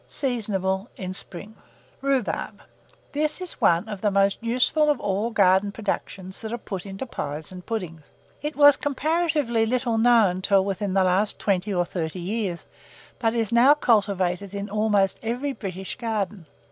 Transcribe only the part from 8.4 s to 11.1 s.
It was comparatively little known till within the